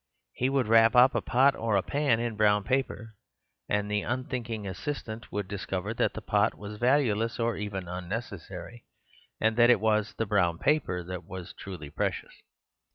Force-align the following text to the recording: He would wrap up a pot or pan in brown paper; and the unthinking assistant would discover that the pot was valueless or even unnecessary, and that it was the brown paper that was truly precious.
He 0.33 0.49
would 0.49 0.67
wrap 0.67 0.95
up 0.95 1.13
a 1.13 1.21
pot 1.21 1.55
or 1.55 1.79
pan 1.83 2.19
in 2.19 2.35
brown 2.35 2.63
paper; 2.63 3.13
and 3.69 3.85
the 3.91 4.01
unthinking 4.01 4.65
assistant 4.65 5.31
would 5.31 5.47
discover 5.47 5.93
that 5.93 6.15
the 6.15 6.23
pot 6.23 6.57
was 6.57 6.79
valueless 6.79 7.39
or 7.39 7.55
even 7.55 7.87
unnecessary, 7.87 8.83
and 9.39 9.55
that 9.57 9.69
it 9.69 9.79
was 9.79 10.15
the 10.15 10.25
brown 10.25 10.57
paper 10.57 11.03
that 11.03 11.25
was 11.25 11.53
truly 11.53 11.91
precious. 11.91 12.33